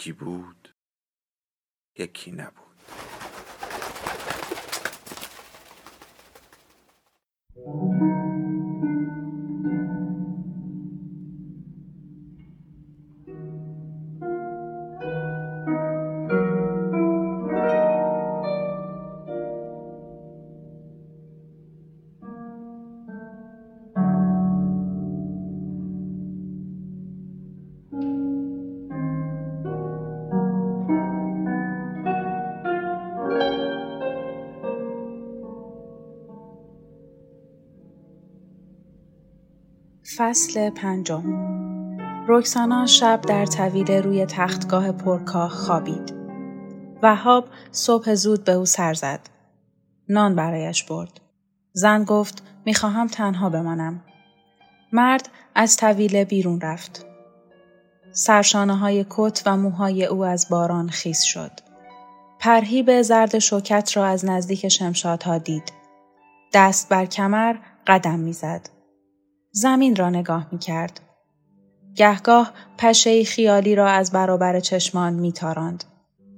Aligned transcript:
یکی 0.00 0.12
بود 0.12 0.74
یکی 1.98 2.32
نبود. 2.32 2.69
فصل 40.20 40.70
پنجم 40.70 41.24
رکسانا 42.28 42.86
شب 42.86 43.20
در 43.20 43.46
طویل 43.46 43.90
روی 43.90 44.26
تختگاه 44.26 44.92
پرکاه 44.92 45.48
خوابید. 45.50 46.14
وهاب 47.02 47.48
صبح 47.70 48.14
زود 48.14 48.44
به 48.44 48.52
او 48.52 48.66
سر 48.66 48.94
زد. 48.94 49.20
نان 50.08 50.34
برایش 50.34 50.84
برد. 50.84 51.20
زن 51.72 52.04
گفت 52.04 52.42
می‌خواهم 52.64 53.06
تنها 53.06 53.50
بمانم. 53.50 54.04
مرد 54.92 55.28
از 55.54 55.76
طویله 55.76 56.24
بیرون 56.24 56.60
رفت. 56.60 57.06
سرشانه 58.12 58.76
های 58.76 59.06
کت 59.10 59.42
و 59.46 59.56
موهای 59.56 60.04
او 60.04 60.24
از 60.24 60.46
باران 60.50 60.88
خیس 60.88 61.22
شد. 61.22 61.52
پرهیب 62.40 63.02
زرد 63.02 63.38
شوکت 63.38 63.96
را 63.96 64.06
از 64.06 64.24
نزدیک 64.24 64.68
شمشادها 64.68 65.38
دید. 65.38 65.72
دست 66.52 66.88
بر 66.88 67.06
کمر 67.06 67.56
قدم 67.86 68.18
می‌زد. 68.18 68.79
زمین 69.52 69.96
را 69.96 70.10
نگاه 70.10 70.46
می 70.52 70.58
کرد. 70.58 71.00
گهگاه 71.94 72.52
پشه 72.78 73.24
خیالی 73.24 73.74
را 73.74 73.88
از 73.88 74.12
برابر 74.12 74.60
چشمان 74.60 75.12
می 75.12 75.32
تاراند. 75.32 75.84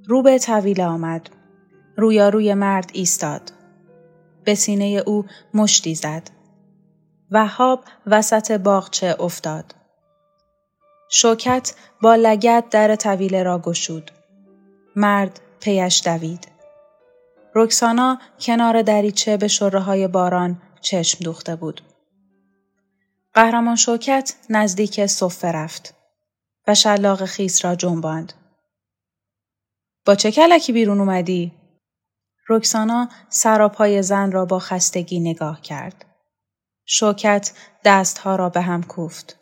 رو 0.07 0.21
به 0.21 0.39
طویله 0.39 0.85
آمد. 0.85 1.29
روی 1.97 2.53
مرد 2.53 2.91
ایستاد. 2.93 3.51
به 4.43 4.55
سینه 4.55 5.03
او 5.05 5.25
مشتی 5.53 5.95
زد. 5.95 6.29
وهاب 7.31 7.83
وسط 8.07 8.51
باغچه 8.51 9.15
افتاد. 9.19 9.75
شوکت 11.09 11.73
با 12.01 12.15
لگت 12.15 12.69
در 12.71 12.95
طویله 12.95 13.43
را 13.43 13.59
گشود. 13.59 14.11
مرد 14.95 15.39
پیش 15.59 16.01
دوید. 16.05 16.47
رکسانا 17.55 18.19
کنار 18.39 18.81
دریچه 18.81 19.37
به 19.37 19.47
شره 19.47 19.79
های 19.79 20.07
باران 20.07 20.61
چشم 20.81 21.23
دوخته 21.23 21.55
بود. 21.55 21.81
قهرمان 23.33 23.75
شوکت 23.75 24.33
نزدیک 24.49 25.05
صفه 25.05 25.47
رفت 25.47 25.93
و 26.67 26.75
شلاق 26.75 27.25
خیس 27.25 27.65
را 27.65 27.75
جنباند. 27.75 28.33
با 30.05 30.15
چه 30.15 30.31
کلکی 30.31 30.73
بیرون 30.73 30.99
اومدی؟ 30.99 31.51
رکسانا 32.49 33.09
سراپای 33.29 34.01
زن 34.01 34.31
را 34.31 34.45
با 34.45 34.59
خستگی 34.59 35.19
نگاه 35.19 35.61
کرد. 35.61 36.05
شوکت 36.85 37.51
دستها 37.85 38.35
را 38.35 38.49
به 38.49 38.61
هم 38.61 38.83
کوفت. 38.83 39.39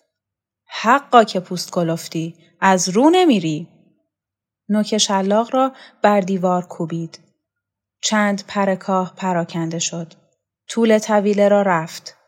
حقا 0.66 1.24
که 1.24 1.40
پوست 1.40 1.72
کلفتی 1.72 2.36
از 2.62 2.90
رو 2.90 3.10
نمیری. 3.10 3.68
نوک 4.70 4.98
شلاق 4.98 5.56
را 5.56 5.72
بر 6.02 6.22
دیوار 6.22 6.66
کوبید. 6.66 7.20
چند 8.02 8.44
پرکاه 8.48 9.14
پراکنده 9.16 9.80
شد. 9.80 10.14
طول 10.70 11.00
طویله 11.00 11.48
را 11.50 11.62
رفت. 11.62 12.21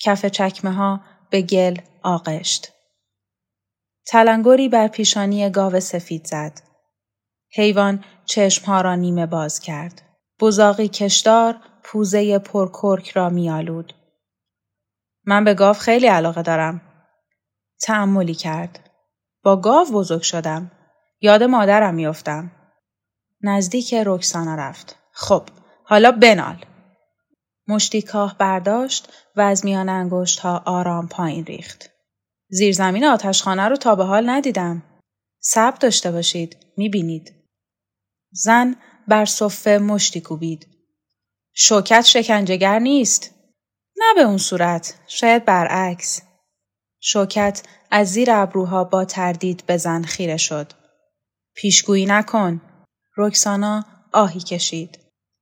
کف 0.00 0.26
چکمه 0.26 0.72
ها 0.72 1.00
به 1.30 1.42
گل 1.42 1.76
آغشت. 2.02 2.72
تلنگری 4.06 4.68
بر 4.68 4.88
پیشانی 4.88 5.50
گاو 5.50 5.80
سفید 5.80 6.26
زد. 6.26 6.60
حیوان 7.56 8.04
چشمها 8.24 8.80
را 8.80 8.94
نیمه 8.94 9.26
باز 9.26 9.60
کرد. 9.60 10.02
بزاقی 10.40 10.88
کشدار 10.88 11.56
پوزه 11.82 12.38
پرکرک 12.38 13.10
را 13.10 13.28
میالود. 13.28 13.94
من 15.24 15.44
به 15.44 15.54
گاو 15.54 15.74
خیلی 15.74 16.06
علاقه 16.06 16.42
دارم. 16.42 16.80
تعملی 17.80 18.34
کرد. 18.34 18.90
با 19.42 19.56
گاو 19.56 19.86
بزرگ 19.92 20.22
شدم. 20.22 20.70
یاد 21.20 21.42
مادرم 21.42 21.94
میافتم. 21.94 22.50
نزدیک 23.40 23.94
رکسانا 24.06 24.54
رفت. 24.54 24.96
خب 25.12 25.48
حالا 25.84 26.12
بنال. 26.12 26.64
مشتی 27.68 28.02
کاه 28.02 28.38
برداشت 28.38 29.12
و 29.36 29.40
از 29.40 29.64
میان 29.64 29.88
انگشت 29.88 30.38
ها 30.38 30.62
آرام 30.66 31.08
پایین 31.08 31.44
ریخت. 31.44 31.90
زیرزمین 32.48 33.04
آتشخانه 33.04 33.68
رو 33.68 33.76
تا 33.76 33.94
به 33.94 34.04
حال 34.04 34.30
ندیدم. 34.30 34.82
صبر 35.40 35.76
داشته 35.76 36.10
باشید. 36.10 36.56
می‌بینید. 36.76 37.32
زن 38.32 38.76
بر 39.08 39.24
صفه 39.24 39.78
مشتی 39.78 40.20
کوبید. 40.20 40.66
شوکت 41.54 42.04
شکنجهگر 42.04 42.78
نیست. 42.78 43.34
نه 43.96 44.14
به 44.14 44.22
اون 44.22 44.38
صورت. 44.38 44.94
شاید 45.06 45.44
برعکس. 45.44 46.20
شوکت 47.00 47.62
از 47.90 48.08
زیر 48.08 48.30
ابروها 48.30 48.84
با 48.84 49.04
تردید 49.04 49.64
به 49.66 49.76
زن 49.76 50.02
خیره 50.02 50.36
شد. 50.36 50.72
پیشگویی 51.54 52.06
نکن. 52.06 52.60
رکسانا 53.16 53.84
آهی 54.12 54.40
کشید. 54.40 54.98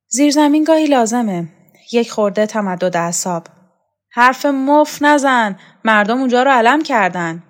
زیرزمین 0.07 0.63
گاهی 0.63 0.85
لازمه. 0.85 1.47
یک 1.91 2.11
خورده 2.11 2.45
تمدد 2.45 2.97
اعصاب. 2.97 3.47
حرف 4.11 4.45
مف 4.45 5.01
نزن. 5.01 5.59
مردم 5.83 6.19
اونجا 6.19 6.43
رو 6.43 6.51
علم 6.51 6.83
کردن. 6.83 7.43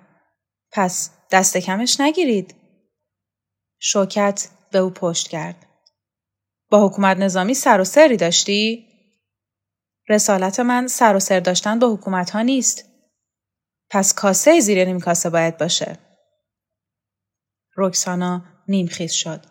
پس 0.72 1.10
دست 1.30 1.56
کمش 1.56 2.00
نگیرید. 2.00 2.54
شوکت 3.78 4.48
به 4.70 4.78
او 4.78 4.90
پشت 4.90 5.28
کرد. 5.28 5.66
با 6.70 6.86
حکومت 6.86 7.16
نظامی 7.16 7.54
سر 7.54 7.80
و 7.80 7.84
سری 7.84 8.16
داشتی؟ 8.16 8.86
رسالت 10.08 10.60
من 10.60 10.86
سر 10.86 11.16
و 11.16 11.20
سر 11.20 11.40
داشتن 11.40 11.78
با 11.78 11.94
حکومت 11.94 12.30
ها 12.30 12.42
نیست. 12.42 12.84
پس 13.90 14.14
کاسه 14.14 14.60
زیر 14.60 14.84
نیم 14.84 15.00
کاسه 15.00 15.30
باید 15.30 15.58
باشه. 15.58 15.98
رکسانا 17.76 18.44
نیمخیز 18.68 19.12
شد. 19.12 19.46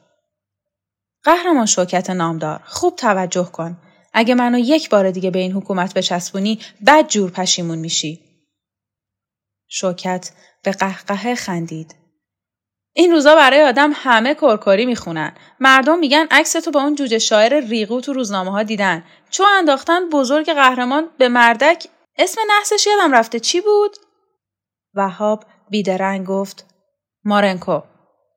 قهرمان 1.24 1.66
شوکت 1.66 2.10
نامدار 2.10 2.62
خوب 2.66 2.96
توجه 2.96 3.46
کن. 3.46 3.78
اگه 4.18 4.36
منو 4.36 4.60
یک 4.60 4.90
بار 4.90 5.12
دیگه 5.12 5.32
به 5.32 5.40
این 5.40 5.52
حکومت 5.52 5.94
بچسبونی 5.94 6.60
بد 6.88 7.08
جور 7.08 7.32
پشیمون 7.32 7.78
میشی. 7.78 8.20
شوکت 9.68 10.32
به 10.64 10.72
قهقه 10.72 11.36
خندید. 11.36 11.96
این 12.94 13.12
روزا 13.12 13.36
برای 13.36 13.64
آدم 13.64 13.92
همه 13.96 14.36
کرکری 14.36 14.86
می‌خونن. 14.86 15.36
مردم 15.60 16.00
میگن 16.00 16.28
عکس 16.32 16.52
تو 16.52 16.72
با 16.72 16.82
اون 16.82 16.96
جوجه 16.96 17.20
شاعر 17.20 17.60
ریغو 17.60 18.02
تو 18.02 18.14
روزنامه 18.14 18.52
ها 18.52 18.64
دیدن. 18.64 19.04
چو 19.30 19.44
انداختن 19.58 20.10
بزرگ 20.10 20.46
قهرمان 20.46 21.10
به 21.18 21.30
مردک 21.30 21.88
اسم 22.18 22.42
نحسش 22.50 22.88
یادم 22.88 23.12
رفته 23.12 23.40
چی 23.40 23.62
بود؟ 23.62 23.98
وهاب 24.94 25.46
بیدرنگ 25.70 26.26
گفت 26.26 26.66
مارنکو 27.24 27.82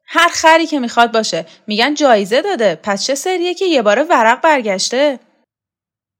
هر 0.06 0.28
خری 0.28 0.66
که 0.66 0.78
می‌خواد 0.78 1.12
باشه 1.12 1.46
میگن 1.66 1.94
جایزه 1.94 2.42
داده 2.42 2.74
پس 2.82 3.04
چه 3.04 3.14
سریه 3.14 3.54
که 3.54 3.64
یه 3.64 3.82
باره 3.82 4.02
ورق 4.02 4.40
برگشته 4.40 5.20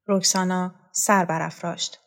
رکسانا 0.08 0.74
سر 0.92 1.24
برافراشت. 1.24 1.98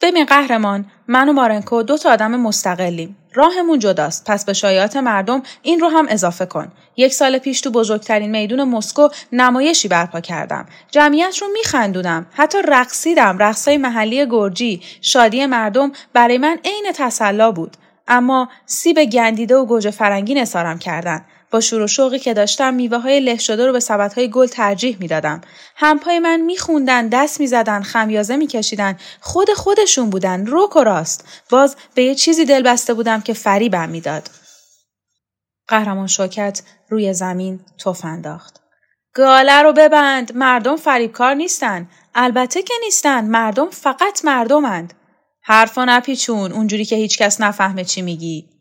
ببین 0.00 0.24
قهرمان 0.24 0.86
من 1.08 1.28
و 1.28 1.32
مارنکو 1.32 1.82
دو 1.82 1.98
تا 1.98 2.12
آدم 2.12 2.36
مستقلیم. 2.40 3.16
راهمون 3.34 3.78
جداست. 3.78 4.30
پس 4.30 4.44
به 4.44 4.52
شایعات 4.52 4.96
مردم 4.96 5.42
این 5.62 5.80
رو 5.80 5.88
هم 5.88 6.06
اضافه 6.08 6.46
کن. 6.46 6.72
یک 6.96 7.12
سال 7.14 7.38
پیش 7.38 7.60
تو 7.60 7.70
بزرگترین 7.70 8.30
میدون 8.30 8.64
مسکو 8.64 9.08
نمایشی 9.32 9.88
برپا 9.88 10.20
کردم. 10.20 10.66
جمعیت 10.90 11.38
رو 11.38 11.48
میخندودم 11.52 12.26
حتی 12.32 12.58
رقصیدم. 12.68 13.38
رقصای 13.38 13.76
محلی 13.76 14.26
گرجی 14.26 14.82
شادی 15.00 15.46
مردم 15.46 15.92
برای 16.12 16.38
من 16.38 16.58
عین 16.64 16.92
تسلا 16.94 17.52
بود. 17.52 17.76
اما 18.08 18.48
سیب 18.66 19.04
گندیده 19.04 19.56
و 19.56 19.64
گوجه 19.64 19.90
فرنگی 19.90 20.34
نثارم 20.34 20.78
کردن. 20.78 21.24
با 21.52 21.60
شور 21.60 21.80
و 21.80 21.86
شوقی 21.86 22.18
که 22.18 22.34
داشتم 22.34 22.74
میوه 22.74 22.98
های 22.98 23.20
له 23.20 23.38
شده 23.38 23.66
رو 23.66 23.72
به 23.72 23.80
سبد 23.80 24.12
های 24.12 24.30
گل 24.30 24.46
ترجیح 24.46 24.96
می‌دادم. 25.00 25.40
همپای 25.76 26.18
من 26.18 26.40
میخوندن، 26.40 27.08
دست 27.08 27.40
می‌زدن، 27.40 27.82
خمیازه 27.82 28.36
میکشیدن، 28.36 28.96
خود 29.20 29.50
خودشون 29.50 30.10
بودن، 30.10 30.46
روک 30.46 30.76
و 30.76 30.80
راست. 30.80 31.42
باز 31.50 31.76
به 31.94 32.04
یه 32.04 32.14
چیزی 32.14 32.44
دل 32.44 32.62
بسته 32.62 32.94
بودم 32.94 33.20
که 33.20 33.32
فریبم 33.32 33.88
می‌داد. 33.88 34.30
قهرمان 35.68 36.06
شوکت 36.06 36.62
روی 36.88 37.14
زمین 37.14 37.60
توف 37.78 38.04
انداخت. 38.04 38.60
گاله 39.14 39.62
رو 39.62 39.72
ببند، 39.72 40.36
مردم 40.36 40.76
فریبکار 40.76 41.34
نیستن. 41.34 41.88
البته 42.14 42.62
که 42.62 42.74
نیستن، 42.84 43.24
مردم 43.24 43.70
فقط 43.70 44.24
مردمند. 44.24 44.94
حرفا 45.42 45.84
نپیچون 45.84 46.52
اونجوری 46.52 46.84
که 46.84 46.96
هیچکس 46.96 47.40
نفهمه 47.40 47.84
چی 47.84 48.02
میگی. 48.02 48.51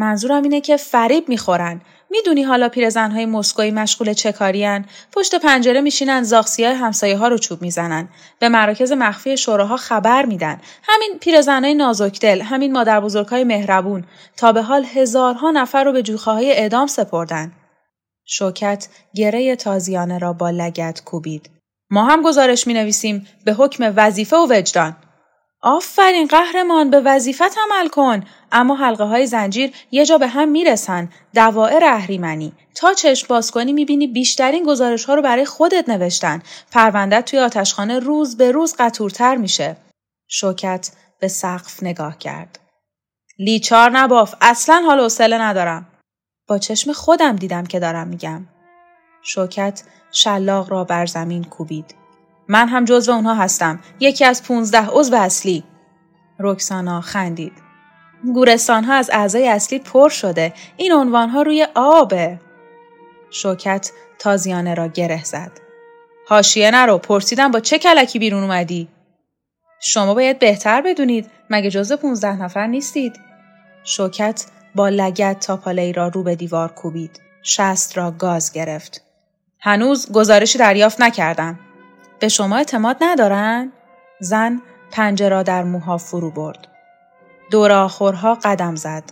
منظورم 0.00 0.42
اینه 0.42 0.60
که 0.60 0.76
فریب 0.76 1.28
می‌خورن. 1.28 1.80
می‌دونی 2.10 2.42
حالا 2.42 2.68
پیرزنهای 2.68 3.26
مسکوی 3.26 3.70
مشغول 3.70 4.12
چه 4.12 4.32
کارین؟ 4.32 4.84
پشت 5.12 5.34
پنجره 5.34 5.80
میشینن 5.80 6.22
زاخسیای 6.22 6.74
همسایه 6.74 7.16
ها 7.16 7.28
رو 7.28 7.38
چوب 7.38 7.62
می‌زنن. 7.62 8.08
به 8.38 8.48
مراکز 8.48 8.92
مخفی 8.92 9.36
شوراها 9.36 9.76
خبر 9.76 10.26
میدن. 10.26 10.60
همین 10.82 11.18
پیرزنهای 11.20 11.74
نازکدل، 11.74 12.42
همین 12.42 12.72
مادر 12.72 13.00
بزرگهای 13.00 13.44
مهربون 13.44 14.04
تا 14.36 14.52
به 14.52 14.62
حال 14.62 14.84
هزارها 14.94 15.50
نفر 15.50 15.84
رو 15.84 15.92
به 15.92 16.02
جوخه 16.02 16.30
اعدام 16.30 16.86
سپردن. 16.86 17.52
شوکت 18.24 18.88
گره 19.14 19.56
تازیانه 19.56 20.18
را 20.18 20.32
با 20.32 20.50
لگت 20.50 21.02
کوبید. 21.04 21.50
ما 21.90 22.04
هم 22.04 22.22
گزارش 22.22 22.66
می 22.66 22.74
نویسیم 22.74 23.26
به 23.44 23.52
حکم 23.52 23.92
وظیفه 23.96 24.36
و 24.36 24.46
وجدان. 24.50 24.96
آفرین 25.62 26.26
قهرمان 26.26 26.90
به 26.90 27.00
وظیفت 27.00 27.58
عمل 27.58 27.88
کن. 27.88 28.24
اما 28.52 28.76
حلقه 28.76 29.04
های 29.04 29.26
زنجیر 29.26 29.72
یه 29.90 30.06
جا 30.06 30.18
به 30.18 30.26
هم 30.26 30.48
می‌رسن. 30.48 31.08
دوائر 31.34 31.84
اهریمنی. 31.84 32.52
تا 32.74 32.94
چشم 32.94 33.26
باز 33.28 33.50
کنی 33.50 33.72
می‌بینی 33.72 34.06
بیشترین 34.06 34.64
گزارش 34.64 35.04
ها 35.04 35.14
رو 35.14 35.22
برای 35.22 35.44
خودت 35.44 35.88
نوشتن. 35.88 36.42
پروندت 36.72 37.24
توی 37.24 37.38
آتشخانه 37.38 37.98
روز 37.98 38.36
به 38.36 38.52
روز 38.52 38.74
قطورتر 38.78 39.36
میشه. 39.36 39.76
شوکت 40.28 40.90
به 41.20 41.28
سقف 41.28 41.82
نگاه 41.82 42.18
کرد. 42.18 42.58
لیچار 43.38 43.90
نباف. 43.90 44.34
اصلا 44.40 44.82
حال 44.86 45.00
حوصله 45.00 45.38
ندارم. 45.38 45.86
با 46.48 46.58
چشم 46.58 46.92
خودم 46.92 47.36
دیدم 47.36 47.66
که 47.66 47.80
دارم 47.80 48.08
میگم. 48.08 48.46
شوکت 49.22 49.82
شلاق 50.12 50.70
را 50.70 50.84
بر 50.84 51.06
زمین 51.06 51.44
کوبید. 51.44 51.99
من 52.50 52.68
هم 52.68 52.84
جزو 52.84 53.12
اونها 53.12 53.34
هستم. 53.34 53.80
یکی 54.00 54.24
از 54.24 54.42
پونزده 54.42 54.86
عضو 54.86 55.16
اصلی. 55.16 55.64
رکسانا 56.38 57.00
خندید. 57.00 57.52
گورستان 58.34 58.84
ها 58.84 58.94
از 58.94 59.10
اعضای 59.12 59.48
اصلی 59.48 59.78
پر 59.78 60.08
شده. 60.08 60.52
این 60.76 60.92
عنوان 60.92 61.28
ها 61.28 61.42
روی 61.42 61.66
آبه. 61.74 62.40
شوکت 63.30 63.90
تازیانه 64.18 64.74
را 64.74 64.88
گره 64.88 65.24
زد. 65.24 65.52
هاشیه 66.28 66.70
نرو 66.70 66.98
پرسیدم 66.98 67.50
با 67.50 67.60
چه 67.60 67.78
کلکی 67.78 68.18
بیرون 68.18 68.42
اومدی؟ 68.42 68.88
شما 69.80 70.14
باید 70.14 70.38
بهتر 70.38 70.80
بدونید. 70.82 71.30
مگه 71.50 71.70
جزو 71.70 71.96
پونزده 71.96 72.42
نفر 72.42 72.66
نیستید؟ 72.66 73.20
شوکت 73.84 74.46
با 74.74 74.88
لگت 74.88 75.46
تا 75.46 75.56
پالی 75.56 75.92
را 75.92 76.08
رو 76.08 76.22
به 76.22 76.36
دیوار 76.36 76.72
کوبید. 76.72 77.20
شست 77.42 77.96
را 77.96 78.10
گاز 78.10 78.52
گرفت. 78.52 79.02
هنوز 79.60 80.12
گزارشی 80.12 80.58
دریافت 80.58 81.00
نکردم. 81.00 81.58
به 82.20 82.28
شما 82.28 82.56
اعتماد 82.56 82.96
ندارن؟ 83.00 83.72
زن 84.20 84.60
پنجه 84.90 85.28
را 85.28 85.42
در 85.42 85.64
موها 85.64 85.98
فرو 85.98 86.30
برد. 86.30 86.68
دور 87.50 87.72
آخورها 87.72 88.34
قدم 88.34 88.76
زد. 88.76 89.04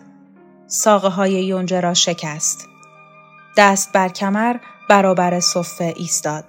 ساقه 0.67 1.09
های 1.09 1.33
یونجه 1.33 1.81
را 1.81 1.95
شکست. 1.95 2.67
دست 3.57 3.93
بر 3.93 4.09
کمر 4.09 4.57
برابر 4.89 5.41
صفه 5.41 5.95
ایستاد. 5.97 6.45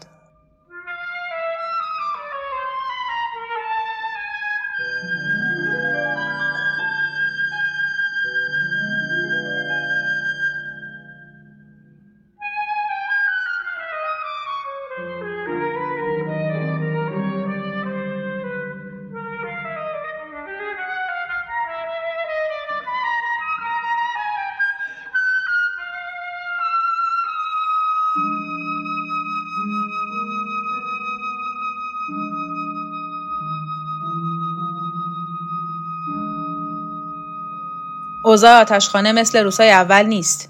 اوضاع 38.30 38.62
آتشخانه 38.62 39.12
مثل 39.12 39.44
روسای 39.44 39.72
اول 39.72 40.06
نیست. 40.06 40.50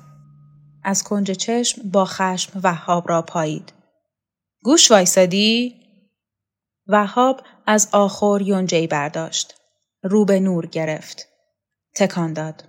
از 0.84 1.04
کنج 1.04 1.32
چشم 1.32 1.90
با 1.90 2.06
خشم 2.06 2.60
وهاب 2.64 3.10
را 3.10 3.22
پایید. 3.22 3.74
گوش 4.64 4.92
وایسادی؟ 4.92 5.76
وهاب 6.88 7.42
از 7.66 7.90
آخر 7.92 8.42
یونجی 8.42 8.88
برداشت. 8.88 9.56
رو 10.04 10.26
به 10.26 10.40
نور 10.40 10.66
گرفت. 10.66 11.28
تکان 11.96 12.34
داد. 12.34 12.64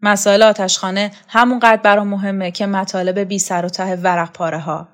مسائل 0.00 0.42
آتشخانه 0.42 1.10
همونقدر 1.28 1.82
برام 1.82 2.08
مهمه 2.08 2.50
که 2.50 2.66
مطالب 2.66 3.18
بی 3.18 3.38
سر 3.38 3.66
و 3.66 3.68
ته 3.68 3.96
ورق 3.96 4.32
پاره 4.32 4.58
ها. 4.58 4.88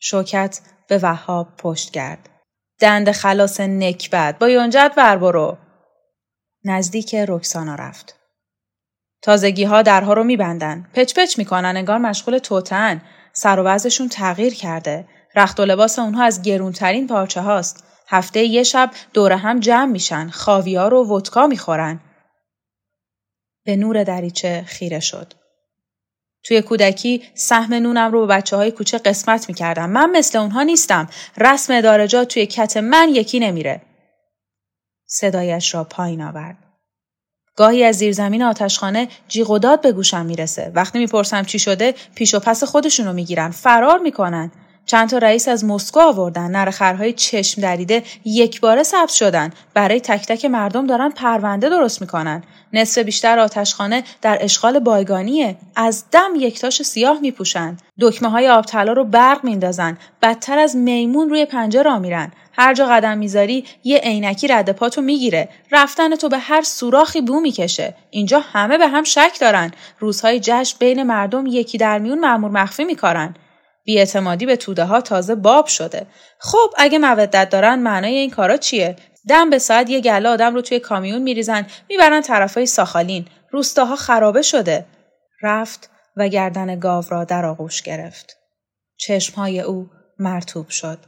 شوکت 0.00 0.60
به 0.88 0.98
وهاب 0.98 1.48
پشت 1.58 1.90
کرد. 1.90 2.28
دند 2.80 3.10
خلاص 3.10 3.60
نکبت 3.60 4.38
با 4.38 4.48
یونجت 4.48 4.92
ور 4.96 5.16
برو. 5.16 5.58
نزدیک 6.64 7.14
رکسانا 7.14 7.74
رفت. 7.74 8.14
تازگی 9.22 9.64
ها 9.64 9.82
درها 9.82 10.12
رو 10.12 10.24
میبندن. 10.24 10.88
پچ 10.94 11.14
پچ 11.14 11.38
می‌کنن 11.38 11.76
انگار 11.76 11.98
مشغول 11.98 12.38
توتن. 12.38 13.02
سر 13.32 13.60
و 13.60 13.78
تغییر 14.10 14.54
کرده. 14.54 15.08
رخت 15.34 15.60
و 15.60 15.64
لباس 15.64 15.98
اونها 15.98 16.24
از 16.24 16.42
گرونترین 16.42 17.06
پارچه 17.06 17.40
هاست. 17.40 17.84
هفته 18.08 18.44
یه 18.44 18.62
شب 18.62 18.90
دور 19.12 19.32
هم 19.32 19.60
جمع 19.60 19.92
میشن. 19.92 20.28
خاویار 20.28 20.94
و 20.94 21.04
ودکا 21.04 21.46
می‌خورن. 21.46 22.00
به 23.64 23.76
نور 23.76 24.04
دریچه 24.04 24.64
خیره 24.66 25.00
شد. 25.00 25.34
توی 26.44 26.62
کودکی 26.62 27.22
سهم 27.34 27.74
نونم 27.74 28.12
رو 28.12 28.20
به 28.20 28.26
بچه 28.26 28.56
های 28.56 28.70
کوچه 28.70 28.98
قسمت 28.98 29.48
می‌کردم. 29.48 29.90
من 29.90 30.10
مثل 30.10 30.38
اونها 30.38 30.62
نیستم. 30.62 31.08
رسم 31.36 31.72
ادارجات 31.72 32.28
توی 32.28 32.46
کت 32.46 32.76
من 32.76 33.08
یکی 33.08 33.40
نمیره. 33.40 33.82
صدایش 35.10 35.74
را 35.74 35.84
پایین 35.84 36.22
آورد. 36.22 36.56
گاهی 37.56 37.84
از 37.84 37.96
زیرزمین 37.96 38.42
آتشخانه 38.42 39.08
جیغ 39.28 39.50
و 39.50 39.58
داد 39.58 39.80
به 39.80 39.92
گوشم 39.92 40.26
می‌رسه. 40.26 40.72
وقتی 40.74 40.98
می‌پرسم 40.98 41.42
چی 41.42 41.58
شده 41.58 41.94
پیش 42.14 42.34
و 42.34 42.38
پس 42.38 42.64
خودشونو 42.64 43.12
می‌گیرن. 43.12 43.50
فرار 43.50 43.98
می‌کنن. 43.98 44.50
چند 44.88 45.08
تا 45.08 45.18
رئیس 45.18 45.48
از 45.48 45.64
مسکو 45.64 46.00
آوردن. 46.00 46.50
نرخرهای 46.50 47.12
چشم 47.12 47.62
دریده 47.62 48.02
یک 48.24 48.60
باره 48.60 48.82
ثبت 48.82 49.08
شدن. 49.08 49.50
برای 49.74 50.00
تک 50.00 50.26
تک 50.26 50.44
مردم 50.44 50.86
دارن 50.86 51.10
پرونده 51.10 51.68
درست 51.68 52.00
می‌کنن. 52.00 52.42
نصف 52.72 52.98
بیشتر 52.98 53.38
آتشخانه 53.38 54.02
در 54.22 54.38
اشغال 54.40 54.78
بایگانیه. 54.78 55.56
از 55.76 56.04
دم 56.12 56.30
یکتاش 56.36 56.82
سیاه 56.82 57.20
میپوشن. 57.20 57.76
دکمه 58.00 58.28
های 58.28 58.48
آبطلا 58.48 58.92
رو 58.92 59.04
برق 59.04 59.44
میندازن. 59.44 59.98
بدتر 60.22 60.58
از 60.58 60.76
میمون 60.76 61.30
روی 61.30 61.44
پنجه 61.44 61.82
را 61.82 61.98
میرن. 61.98 62.32
هر 62.52 62.74
جا 62.74 62.86
قدم 62.86 63.18
می‌ذاری 63.18 63.64
یه 63.84 63.98
عینکی 63.98 64.48
رد 64.48 64.72
پاتو 64.72 65.00
می‌گیره 65.02 65.48
رفتن 65.72 66.16
تو 66.16 66.28
به 66.28 66.38
هر 66.38 66.62
سوراخی 66.62 67.20
بو 67.20 67.40
می‌کشه 67.40 67.94
اینجا 68.10 68.40
همه 68.40 68.78
به 68.78 68.88
هم 68.88 69.04
شک 69.04 69.36
دارن 69.40 69.70
روزهای 69.98 70.40
جشن 70.40 70.76
بین 70.78 71.02
مردم 71.02 71.46
یکی 71.46 71.78
در 71.78 71.98
میون 71.98 72.18
مأمور 72.18 72.50
مخفی 72.50 72.84
میکارن 72.84 73.34
بیاعتمادی 73.88 74.46
به 74.46 74.56
توده 74.56 74.84
ها 74.84 75.00
تازه 75.00 75.34
باب 75.34 75.66
شده 75.66 76.06
خب 76.38 76.70
اگه 76.76 76.98
مودت 76.98 77.50
دارن 77.50 77.78
معنای 77.78 78.14
این 78.14 78.30
کارا 78.30 78.56
چیه 78.56 78.96
دم 79.28 79.50
به 79.50 79.58
ساعت 79.58 79.90
یه 79.90 80.00
گله 80.00 80.28
آدم 80.28 80.54
رو 80.54 80.60
توی 80.62 80.78
کامیون 80.80 81.22
میریزن 81.22 81.66
می‌برن 81.88 82.20
طرفای 82.20 82.66
ساخالین 82.66 83.24
روستاها 83.50 83.96
خرابه 83.96 84.42
شده 84.42 84.86
رفت 85.42 85.90
و 86.16 86.28
گردن 86.28 86.78
گاو 86.78 87.04
را 87.10 87.24
در 87.24 87.46
آغوش 87.46 87.82
گرفت 87.82 88.36
چشمهای 88.96 89.60
او 89.60 89.90
مرتوب 90.18 90.68
شد 90.68 90.98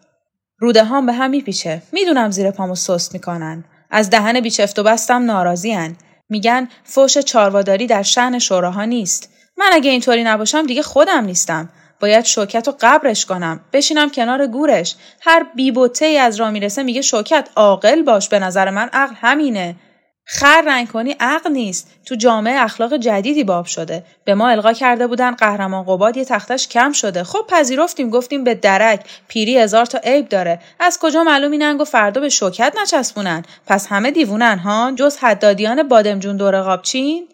روده 0.58 0.84
هم 0.84 1.06
به 1.06 1.12
هم 1.12 1.30
میپیچه. 1.30 1.82
می‌دونم 1.92 2.30
زیر 2.30 2.50
پامو 2.50 2.74
سست 2.74 3.12
می‌کنن. 3.12 3.64
از 3.90 4.10
دهن 4.10 4.40
بیچفت 4.40 4.78
و 4.78 4.82
بستم 4.82 5.24
ناراضیان. 5.24 5.96
میگن 6.28 6.68
فوش 6.84 7.18
چارواداری 7.18 7.86
در 7.86 8.02
شعن 8.02 8.38
شوراها 8.38 8.84
نیست. 8.84 9.32
من 9.56 9.68
اگه 9.72 9.90
اینطوری 9.90 10.24
نباشم 10.24 10.66
دیگه 10.66 10.82
خودم 10.82 11.24
نیستم. 11.24 11.68
باید 12.00 12.24
شوکت 12.24 12.68
و 12.68 12.74
قبرش 12.80 13.26
کنم. 13.26 13.60
بشینم 13.72 14.10
کنار 14.10 14.46
گورش. 14.46 14.96
هر 15.20 15.46
بیبوته 15.54 16.04
ای 16.04 16.18
از 16.18 16.40
را 16.40 16.50
می‌رسه 16.50 16.82
میگه 16.82 17.02
شوکت 17.02 17.48
عاقل 17.56 18.02
باش 18.02 18.28
به 18.28 18.38
نظر 18.38 18.70
من 18.70 18.88
عقل 18.92 19.14
همینه. 19.20 19.76
خر 20.32 20.62
رنگ 20.66 20.88
کنی 20.88 21.16
عقل 21.20 21.52
نیست. 21.52 21.90
تو 22.06 22.14
جامعه 22.14 22.60
اخلاق 22.60 22.96
جدیدی 22.96 23.44
باب 23.44 23.66
شده. 23.66 24.04
به 24.24 24.34
ما 24.34 24.48
القا 24.48 24.72
کرده 24.72 25.06
بودن 25.06 25.34
قهرمان 25.34 25.84
قباد 25.84 26.16
یه 26.16 26.24
تختش 26.24 26.68
کم 26.68 26.92
شده. 26.92 27.24
خب 27.24 27.46
پذیرفتیم 27.48 28.10
گفتیم 28.10 28.44
به 28.44 28.54
درک. 28.54 29.00
پیری 29.28 29.58
هزار 29.58 29.86
تا 29.86 29.98
عیب 29.98 30.28
داره. 30.28 30.60
از 30.80 30.98
کجا 30.98 31.22
معلوم 31.22 31.52
اینن 31.52 31.80
و 31.80 31.84
فردا 31.84 32.20
به 32.20 32.28
شوکت 32.28 32.74
نچسبونن؟ 32.82 33.42
پس 33.66 33.86
همه 33.86 34.10
دیوونن 34.10 34.58
ها؟ 34.58 34.92
جز 34.96 35.16
حدادیان 35.16 35.88
بادمجون 35.88 36.36
دور 36.36 36.62
قابچین 36.62 37.28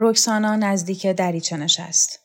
رکسانا 0.00 0.56
نزدیک 0.56 1.06
دریچه 1.06 1.56
نشست. 1.56 2.20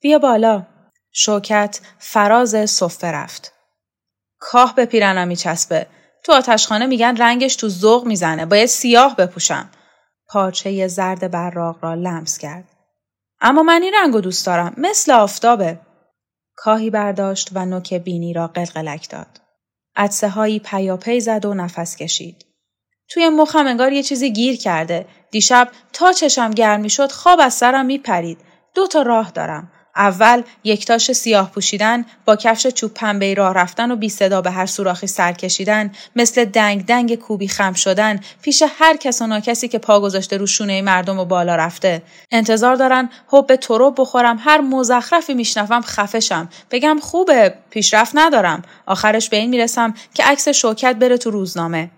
بیا 0.00 0.18
بالا. 0.18 0.62
شوکت 1.12 1.80
فراز 1.98 2.70
صفه 2.70 3.06
رفت. 3.06 3.52
کاه 4.38 4.74
به 4.74 4.86
پیرنم 4.86 5.28
میچسبه. 5.28 5.86
تو 6.24 6.32
آتشخانه 6.32 6.86
میگن 6.86 7.16
رنگش 7.16 7.56
تو 7.56 7.68
ذوق 7.68 8.06
می‌زنه. 8.06 8.46
باید 8.46 8.66
سیاه 8.66 9.16
بپوشم. 9.16 9.70
پارچه 10.28 10.88
زرد 10.88 11.30
براق 11.30 11.84
را 11.84 11.94
لمس 11.94 12.38
کرد. 12.38 12.64
اما 13.40 13.62
من 13.62 13.82
این 13.82 13.94
رنگو 13.94 14.20
دوست 14.20 14.46
دارم. 14.46 14.74
مثل 14.76 15.12
آفتابه. 15.12 15.80
کاهی 16.56 16.90
برداشت 16.90 17.48
و 17.52 17.66
نوک 17.66 17.94
بینی 17.94 18.32
را 18.32 18.46
قلقلک 18.46 19.10
داد. 19.10 19.40
عدسه 19.96 20.28
هایی 20.28 20.58
پیاپی 20.58 21.20
زد 21.20 21.44
و 21.44 21.54
نفس 21.54 21.96
کشید. 21.96 22.46
توی 23.08 23.28
مخم 23.28 23.66
انگار 23.66 23.92
یه 23.92 24.02
چیزی 24.02 24.32
گیر 24.32 24.56
کرده. 24.56 25.06
دیشب 25.30 25.68
تا 25.92 26.12
چشم 26.12 26.50
گرم 26.50 26.88
شد 26.88 27.12
خواب 27.12 27.40
از 27.42 27.54
سرم 27.54 27.86
میپرید. 27.86 28.38
دو 28.74 28.86
تا 28.86 29.02
راه 29.02 29.30
دارم. 29.30 29.72
اول 29.96 30.42
یک 30.64 30.86
تاش 30.86 31.12
سیاه 31.12 31.50
پوشیدن 31.50 32.04
با 32.24 32.36
کفش 32.36 32.66
چوب 32.66 32.94
پنبه 32.94 33.34
راه 33.34 33.54
رفتن 33.54 33.90
و 33.90 33.96
بی 33.96 34.08
صدا 34.08 34.40
به 34.40 34.50
هر 34.50 34.66
سوراخی 34.66 35.06
سر 35.06 35.32
کشیدن 35.32 35.92
مثل 36.16 36.44
دنگ 36.44 36.86
دنگ 36.86 37.14
کوبی 37.14 37.48
خم 37.48 37.72
شدن 37.72 38.20
پیش 38.42 38.62
هر 38.78 38.96
کس 38.96 39.22
و 39.22 39.26
ناکسی 39.26 39.68
که 39.68 39.78
پا 39.78 40.00
گذاشته 40.00 40.36
رو 40.36 40.46
شونه 40.46 40.82
مردم 40.82 41.18
و 41.18 41.24
بالا 41.24 41.56
رفته. 41.56 42.02
انتظار 42.30 42.74
دارن 42.74 43.10
حب 43.28 43.56
تروب 43.56 43.94
بخورم 44.00 44.38
هر 44.40 44.60
مزخرفی 44.60 45.34
میشنوم 45.34 45.80
خفشم. 45.80 46.48
بگم 46.70 46.98
خوبه 47.02 47.54
پیشرفت 47.70 48.12
ندارم. 48.14 48.62
آخرش 48.86 49.28
به 49.28 49.36
این 49.36 49.50
می‌رسم 49.50 49.94
که 50.14 50.24
عکس 50.24 50.48
شوکت 50.48 50.96
بره 50.96 51.18
تو 51.18 51.30
روزنامه. 51.30 51.90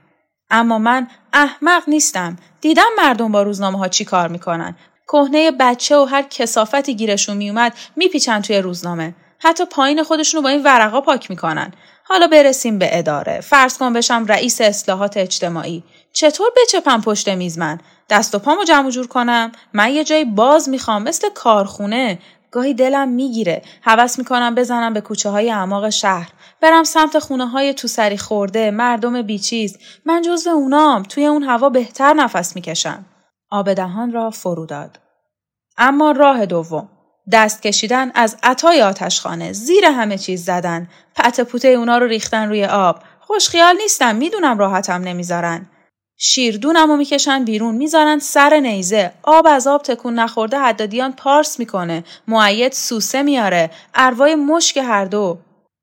اما 0.51 0.79
من 0.79 1.07
احمق 1.33 1.83
نیستم. 1.89 2.37
دیدم 2.61 2.89
مردم 2.99 3.33
با 3.33 3.43
روزنامه 3.43 3.79
ها 3.79 3.89
چی 3.89 4.05
کار 4.05 4.29
می‌کنن. 4.29 4.77
کهنه 5.12 5.50
بچه 5.50 5.97
و 5.97 6.04
هر 6.04 6.23
کسافتی 6.23 6.95
گیرشون 6.95 7.37
میومد 7.37 7.75
میپیچن 7.97 8.40
توی 8.40 8.59
روزنامه. 8.59 9.14
حتی 9.38 9.64
پایین 9.64 10.02
خودشونو 10.02 10.42
با 10.42 10.49
این 10.49 10.62
ورقا 10.62 11.00
پاک 11.00 11.31
می‌کنن. 11.31 11.73
حالا 12.04 12.26
برسیم 12.26 12.78
به 12.78 12.99
اداره. 12.99 13.40
فرض 13.40 13.78
کن 13.78 13.92
بشم 13.92 14.26
رئیس 14.28 14.61
اصلاحات 14.61 15.16
اجتماعی. 15.16 15.85
چطور 16.12 16.47
بچپم 16.62 17.00
پشت 17.00 17.28
میز 17.28 17.59
من؟ 17.59 17.81
دست 18.11 18.35
و 18.35 18.38
پامو 18.38 18.64
جمع 18.64 18.90
جور 18.90 19.07
کنم؟ 19.07 19.52
من 19.73 19.92
یه 19.92 20.04
جایی 20.04 20.25
باز 20.25 20.69
می‌خوام 20.69 21.02
مثل 21.02 21.28
کارخونه. 21.35 22.19
گاهی 22.50 22.75
دلم 22.75 23.09
می‌گیره. 23.09 23.62
حوس 23.81 24.19
می‌کنم 24.19 24.54
بزنم 24.54 24.92
به 24.95 25.00
کوچه 25.00 25.31
های 25.31 25.50
اعماق 25.50 25.90
شهر. 25.90 26.31
برم 26.61 26.85
سمت 26.85 27.19
خونه 27.19 27.49
های 27.49 27.75
تو 27.75 27.88
سری 27.88 28.19
خورده 28.19 28.71
مردم 28.71 29.23
بیچیز 29.23 29.78
من 30.04 30.23
جزو 30.23 30.50
اونام. 30.50 31.02
توی 31.02 31.26
اون 31.26 31.42
هوا 31.42 31.69
بهتر 31.69 32.12
نفس 32.12 32.57
می‌کشم. 32.57 33.04
آب 33.50 33.73
دهان 33.73 34.12
را 34.12 34.31
فرو 34.31 34.66
داد 34.66 35.02
اما 35.85 36.11
راه 36.11 36.47
دوم. 36.47 36.89
دست 37.33 37.62
کشیدن 37.62 38.11
از 38.15 38.37
عطای 38.43 38.83
آتشخانه. 38.83 39.53
زیر 39.53 39.85
همه 39.85 40.19
چیز 40.19 40.45
زدن. 40.45 40.89
پت 41.17 41.41
پوته 41.41 41.69
اونا 41.69 41.99
رو 41.99 42.07
ریختن 42.07 42.49
روی 42.49 42.65
آب. 42.65 42.99
خوشخیال 43.21 43.77
نیستم. 43.77 44.17
می‌دونم 44.17 44.59
راحتم 44.59 45.03
نمی‌ذارن. 45.03 45.67
شیردونم 46.17 46.91
رو 46.91 46.97
می‌کشن 46.97 47.45
بیرون. 47.45 47.75
می‌ذارن 47.75 48.19
سر 48.19 48.61
نیزه. 48.61 49.12
آب 49.23 49.47
از 49.47 49.67
آب 49.67 49.83
تکون 49.83 50.15
نخورده 50.15 50.59
حدادیان 50.59 51.12
پارس 51.12 51.59
می‌کنه. 51.59 52.05
معید 52.29 52.73
سوسه 52.73 53.23
میاره. 53.23 53.71
اروای 53.95 54.35
مشک 54.35 54.77
هر 54.77 55.05
دو. 55.05 55.39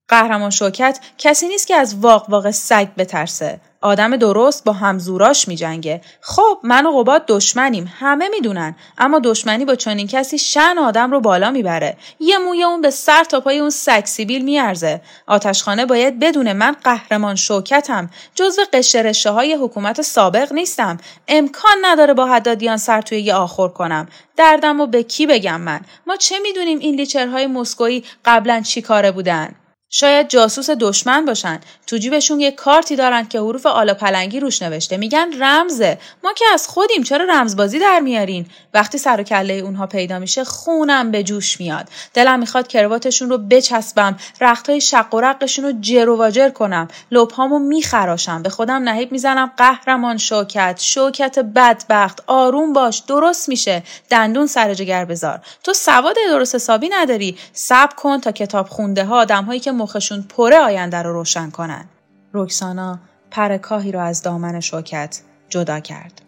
قهرمان 0.07 0.49
شوکت 0.49 0.99
کسی 1.17 1.47
نیست 1.47 1.67
که 1.67 1.75
از 1.75 1.95
واق 1.95 2.29
واق 2.29 2.51
سگ 2.51 2.87
بترسه. 2.97 3.61
آدم 3.81 4.17
درست 4.17 4.63
با 4.63 4.73
همزوراش 4.73 5.47
می 5.47 5.55
جنگه. 5.55 6.01
خب 6.21 6.59
من 6.63 6.85
و 6.85 6.91
قباد 6.91 7.23
دشمنیم 7.27 7.93
همه 7.99 8.29
می‌دونن 8.29 8.75
اما 8.97 9.19
دشمنی 9.19 9.65
با 9.65 9.75
چنین 9.75 10.07
کسی 10.07 10.37
شن 10.37 10.77
آدم 10.77 11.11
رو 11.11 11.19
بالا 11.19 11.51
می‌بره. 11.51 11.97
یه 12.19 12.37
موی 12.37 12.63
اون 12.63 12.81
به 12.81 12.89
سر 12.89 13.23
تا 13.23 13.39
پای 13.39 13.59
اون 13.59 13.69
سگ 13.69 14.05
سیبیل 14.05 14.45
میارزه. 14.45 15.01
آتشخانه 15.27 15.85
باید 15.85 16.19
بدونه 16.19 16.53
من 16.53 16.75
قهرمان 16.83 17.35
شوکتم. 17.35 18.09
جزو 18.35 18.61
قشرشه 18.73 19.29
های 19.29 19.53
حکومت 19.53 20.01
سابق 20.01 20.53
نیستم. 20.53 20.97
امکان 21.27 21.77
نداره 21.81 22.13
با 22.13 22.25
حدادیان 22.25 22.77
سر 22.77 23.01
توی 23.01 23.19
یه 23.19 23.33
آخر 23.33 23.67
کنم. 23.67 24.07
دردم 24.37 24.81
و 24.81 24.87
به 24.87 25.03
کی 25.03 25.27
بگم 25.27 25.61
من؟ 25.61 25.79
ما 26.07 26.15
چه 26.15 26.39
می‌دونیم 26.39 26.79
این 26.79 26.95
لیچرهای 26.95 27.47
مسکویی 27.47 28.03
قبلا 28.25 28.61
چی 28.61 28.81
کاره 28.81 29.11
بودن؟ 29.11 29.55
شاید 29.91 30.29
جاسوس 30.29 30.69
دشمن 30.69 31.25
باشن. 31.25 31.59
تو 31.87 31.97
جیبشون 31.97 32.39
یه 32.39 32.51
کارتی 32.51 32.95
دارن 32.95 33.27
که 33.27 33.39
حروف 33.39 33.65
آلا 33.65 33.93
پلنگی 33.93 34.39
روش 34.39 34.61
نوشته. 34.61 34.97
میگن 34.97 35.43
رمزه. 35.43 35.97
ما 36.23 36.33
که 36.33 36.45
از 36.53 36.67
خودیم 36.67 37.03
چرا 37.03 37.25
رمزبازی 37.25 37.79
در 37.79 37.99
میارین؟ 37.99 38.45
وقتی 38.73 38.97
سر 38.97 39.21
و 39.21 39.23
کله 39.23 39.53
اونها 39.53 39.87
پیدا 39.87 40.19
میشه 40.19 40.43
خونم 40.43 41.11
به 41.11 41.23
جوش 41.23 41.59
میاد. 41.59 41.89
دلم 42.13 42.39
می‌خواد 42.39 42.67
کرواتشون 42.67 43.29
رو 43.29 43.37
بچسبم 43.37 44.17
رختای 44.41 44.81
شق 44.81 45.13
و 45.13 45.21
رقشون 45.21 45.65
رو 45.65 45.71
جر 45.81 46.09
و 46.09 46.17
واجر 46.17 46.49
کنم. 46.49 46.87
لبهامو 47.11 47.59
میخراشم. 47.59 48.43
به 48.43 48.49
خودم 48.49 48.89
نهیب 48.89 49.11
می‌زنم 49.11 49.51
قهرمان 49.57 50.17
شوکت. 50.17 50.79
شوکت 50.81 51.39
بدبخت. 51.39 52.23
آروم 52.27 52.73
باش. 52.73 52.99
درست 53.07 53.49
میشه. 53.49 53.83
دندون 54.09 54.47
سر 54.47 54.73
جگر 54.73 55.05
بذار 55.05 55.39
تو 55.63 55.73
سواد 55.73 56.15
درست 56.29 56.55
حسابی 56.55 56.89
نداری. 56.89 57.37
صبر 57.53 57.95
کن 57.95 58.21
تا 58.21 58.31
کتاب 58.31 58.67
خونده 58.67 59.05
ها 59.05 59.17
آدمهایی 59.17 59.59
که 59.59 59.71
مخشون 59.79 60.21
پره 60.21 60.59
آینده 60.59 61.01
رو 61.01 61.13
روشن 61.13 61.49
کنن. 61.49 61.85
رکسانا 62.33 62.99
پر 63.31 63.57
کاهی 63.57 63.91
رو 63.91 63.99
از 63.99 64.21
دامن 64.21 64.59
شوکت 64.59 65.21
جدا 65.49 65.79
کرد. 65.79 66.21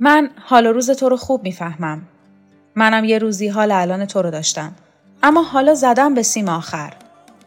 من 0.00 0.30
حال 0.44 0.66
روز 0.66 0.90
تو 0.90 1.08
رو 1.08 1.16
خوب 1.16 1.42
می‌فهمم. 1.42 2.02
منم 2.74 3.04
یه 3.04 3.18
روزی 3.18 3.48
حال 3.48 3.72
الان 3.72 4.04
تو 4.04 4.22
رو 4.22 4.30
داشتم. 4.30 4.72
اما 5.22 5.42
حالا 5.42 5.74
زدم 5.74 6.14
به 6.14 6.22
سیم 6.22 6.48
آخر. 6.48 6.92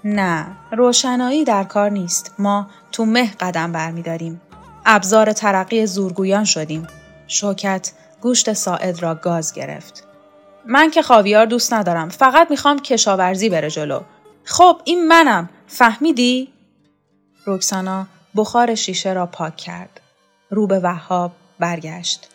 نه، 0.03 0.45
روشنایی 0.71 1.43
در 1.43 1.63
کار 1.63 1.89
نیست. 1.89 2.33
ما 2.39 2.67
تو 2.91 3.05
مه 3.05 3.31
قدم 3.39 3.71
برمیداریم. 3.71 4.41
ابزار 4.85 5.33
ترقی 5.33 5.85
زورگویان 5.85 6.43
شدیم. 6.43 6.87
شوکت 7.27 7.91
گوشت 8.21 8.53
ساعد 8.53 9.01
را 9.03 9.15
گاز 9.15 9.53
گرفت. 9.53 10.03
من 10.65 10.91
که 10.91 11.01
خاویار 11.01 11.45
دوست 11.45 11.73
ندارم. 11.73 12.09
فقط 12.09 12.51
می‌خوام 12.51 12.79
کشاورزی 12.79 13.49
بره 13.49 13.69
جلو. 13.69 14.01
خب 14.43 14.81
این 14.83 15.07
منم 15.07 15.49
فهمیدی؟ 15.67 16.53
روکسانا 17.45 18.07
بخار 18.35 18.75
شیشه 18.75 19.13
را 19.13 19.25
پاک 19.25 19.57
کرد. 19.57 20.01
رو 20.49 20.67
به 20.67 20.79
وهاب 20.79 21.31
برگشت. 21.59 22.29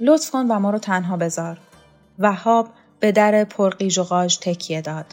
لطف 0.00 0.30
کن 0.30 0.46
و 0.46 0.58
ما 0.58 0.70
رو 0.70 0.78
تنها 0.78 1.16
بذار. 1.16 1.58
وهاب 2.18 2.68
به 3.00 3.12
در 3.12 3.44
پرقیج 3.44 3.98
و 3.98 4.02
غاج 4.02 4.38
تکیه 4.38 4.80
داد. 4.80 5.06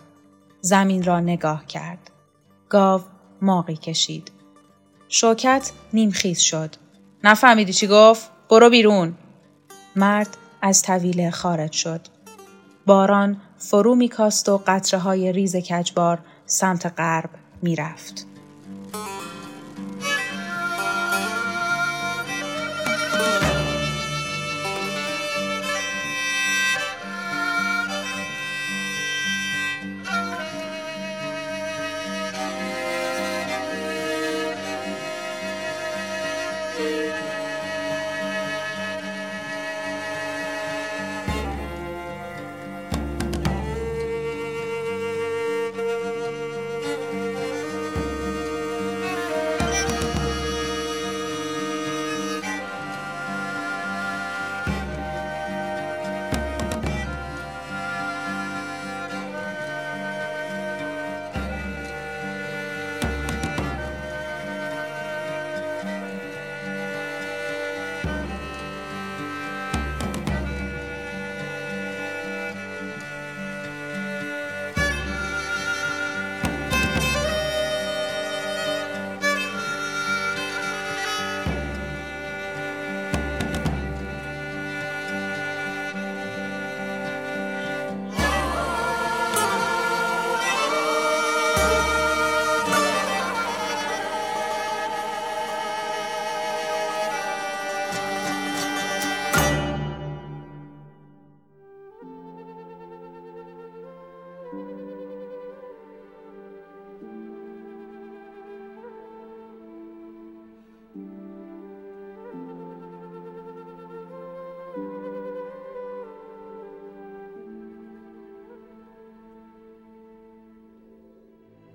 زمین 0.62 1.04
را 1.04 1.20
نگاه 1.20 1.66
کرد. 1.66 2.12
گاو 2.70 3.02
ماقی 3.42 3.75
کشید. 3.75 4.32
شوکت 5.10 5.72
نیمخیز 5.94 6.40
شد. 6.40 6.75
نفهمیدی 7.24 7.74
چی 7.74 7.88
گفت؟ 7.88 8.32
برو 8.50 8.70
بیرون. 8.70 9.13
مرد 9.96 10.38
از 10.62 10.82
طویله 10.82 11.32
خارج 11.32 11.72
شد. 11.72 12.02
باران 12.86 13.42
فرو 13.70 13.96
میکاست 13.96 14.50
و 14.50 14.62
قطره 14.67 15.00
های 15.00 15.32
ریز 15.32 15.55
کجبار 15.55 16.20
سمت 16.46 16.93
غرب 16.98 17.29
می‌رفت. 17.62 18.33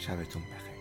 شبتون 0.00 0.42
بخیر. 0.42 0.79